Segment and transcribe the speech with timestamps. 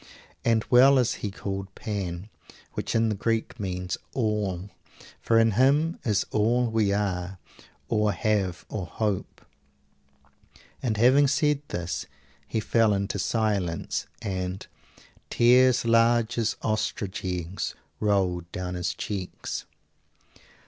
[0.43, 2.29] "And well is He called Pan,
[2.73, 4.71] which in the Greek means 'All';
[5.21, 7.37] for in Him is all we are
[7.87, 9.45] or have or hope."
[10.81, 12.07] And having said this
[12.47, 14.65] he fell into silence, and
[15.29, 19.67] "tears large as ostrich eggs rolled down his cheeks."